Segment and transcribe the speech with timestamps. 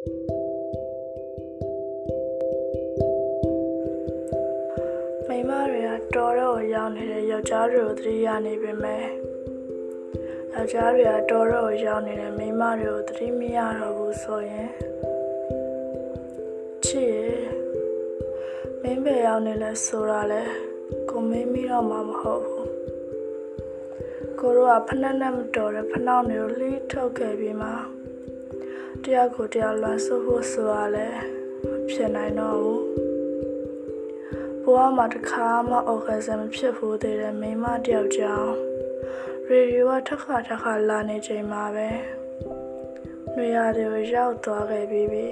[0.00, 9.04] မိန်းမတွေကတော်တော့ကိုရောက်နေတဲ့ယောက်ျားတွေကိုသတိရနေပေမဲ့
[10.54, 14.70] ယောက်ျားတွေကတော်တော့ကိုရောက်နေတဲ့မိန်းမတွေကိုသတိမရတော့ဘူးဆိုရင်
[16.84, 17.38] ချစ်ရဲ့
[18.82, 20.42] မင်းပဲရောက်နေလဲဆိုတာလဲ
[21.10, 22.70] ကိုမင်းမိတော့မှမဟုတ်ဘူး
[24.38, 27.72] ကိုတို့ကဖနှက်နဲ့မတော်တဲ့ဖနှောက်တွေကိုလှိထုတ်ခဲ့ပြီးမှ
[29.04, 31.08] တရားကိုတရားလွန်ဆိုဖို့ဆိုတာလဲ
[31.70, 32.84] မဖြစ်နိုင်တော့ဘူး
[34.62, 38.54] ဘဝမှာတစ်ခါမှအော်ဂဇမ်မဖြစ်ဘူးသေးတဲ့မိန်းမတယောက်ကြောင့်
[39.48, 41.88] ရေဒီယိုကတစ်ခါတစ်ခါလာနေချိန်မှာပဲ
[43.32, 45.28] ຫນွေရာတွေကိုရောက်သွားခဲ့ပြီးပြီ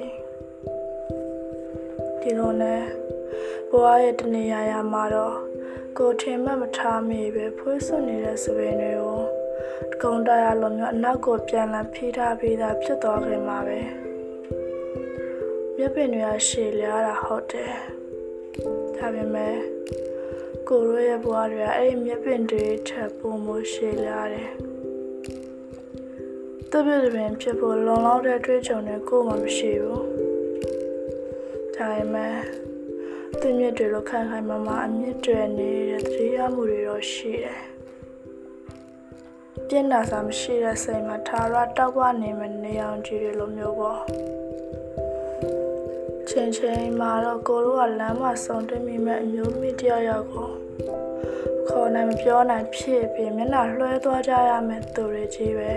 [2.21, 2.83] ဒီလိုနဲ့
[3.71, 5.37] ဘဝရဲ့တနေရာရာမှာတော့
[5.99, 9.38] ကိုထင်မှတ်မထားမိပဲဖွေးစွနေတဲ့စပင်တွေကိုတ
[10.03, 13.81] ကုံတရလိုမျိုးအနောက်ကိုပြန်လာဖိထားပြီးသားဖြစ်သွားခင်မှာပဲ
[15.77, 17.73] မြက်ပင်တွေကရှည်လျားတာဟုတ်တယ်
[18.97, 19.57] ဒါပေမဲ့
[20.69, 24.51] ကိုရိုးရဲ့ဘဝတွေကအဲ့ဒီမြက်ပင်တွေထပ်ပုံမရှည်လျားတယ်
[26.73, 30.07] တပည့်တပင်ဖြစ်ဖို့လုံလောက်တဲ့တွေးကြုံတွေကိုမှမရှိဘူး
[31.75, 32.37] ဒါပေမဲ့
[33.41, 37.78] သူမြစ်တွေလိုခိုင်ခိုင်မာမာအမြင့်တွယ်နေတဲ့တတိယမှုတွေတော့ရှိတယ်
[39.67, 44.01] ပြင်းနာစာမရှိတဲ့စိတ်မှာသာရတောက်ဝနေမနေအောင်ကြည့်ရလိုမျိုးပေါ့
[46.29, 50.49] ချင်းချင်းမှာတော့ကိုတို့ကလမ်းမှာဆုံတွေ့မိမဲ့အမျိုးမိတယောက်ယောက်ကို
[51.69, 55.73] ခေါ်နိုင်မပြောနိုင်ဖြစ်ပြီးမျက်နှာလွှဲသွားကြရမယ်သူတွေကြီးပဲ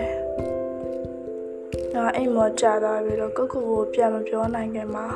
[1.92, 5.06] ငါအိမ်မောကြာသွားပြီးတော့ကိုကိုကိုပြန်မပြောနိုင်ခင်မှာ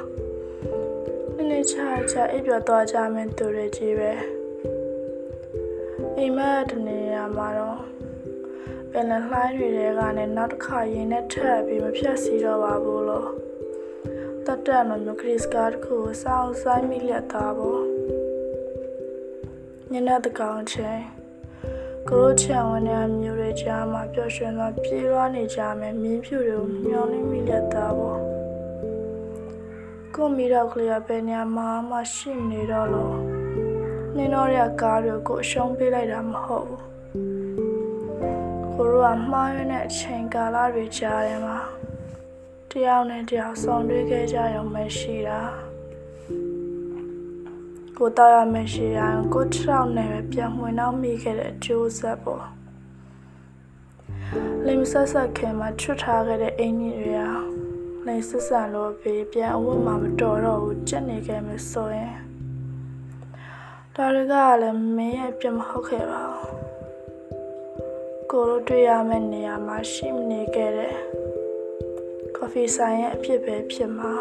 [1.35, 4.13] နည်းနည်းချာချာအိပ်ပျော်သွားကြမယ်သူတွေကြီးပဲ
[6.17, 7.96] အိမ်မက်တနေရာမှာတော့
[8.99, 13.29] ပင်လယ်လှိုင်းတွေထဲကနေနောက်တစ်ခါရင်နဲ့ထပ်ပြီးမဖြတ်စီတော့ပါဘူးလို့
[14.47, 17.83] တတ်တဲ့လိုမျိုးခရစ်စကားတစ်ခုကိုစောင်းဆိုင်မိလက်သားပေါ့
[19.93, 21.03] ညနေတကောင်ချင်း
[22.09, 28.21] ကရိုချန်ဝန်ရမျိုးတွေကြားမှာပျော်ရွှင်စွာပြေးလွှားနေကြမယ်မြင်းဖြူတွေကိုမျောနေမိလက်သားပေါ့
[30.15, 33.17] ကိုမိတော့ကလေးကဘယ်နေရာမှာမှရှိနေတော့လို့
[34.17, 36.96] နင်းတော့ရကားတွေကိုအရှုံးပေးလိုက်တာမဟုတ်ဘူး
[38.79, 41.59] ကိုရောကမှားရတဲ့အချိန်ကာလတွေကြားထဲမှာ
[42.71, 45.41] တယောက်နဲ့တယောက်ဆောင်တွေ့ခဲ့ကြရုံပဲရှိတာ
[47.97, 52.47] ကိုတောက်ရမရှိရန်ကိုခြောက်နဲ့ပဲပြန်ဝင်တော့မိခဲ့တဲ့အကျိုးဆက်ပေါ့
[54.67, 57.31] လိမ်ဆက်ဆက်ခင်မှာချွတ်ထားခဲ့တဲ့အင်ကြီးတွေဟာ
[58.07, 62.15] လိမ်ဆက်ဆန်လို့ပြီးပြန်အဝတ်မှမတော်တော့ဘူးကြက်နေခဲ့မယ်ဆိုရင်
[63.95, 66.76] ဒါတွေကလည်းမင်းရဲ့ပြမဟုတ်ခဲ့ပါဘူး
[68.33, 70.95] ကိုတို့တွေ့ရမယ့်နေရာမှာရှိမနေခဲ့တဲ့
[72.37, 74.15] ကော်ဖီဆိုင်ရဲ့အဖြစ်ပဲဖြစ်မှာ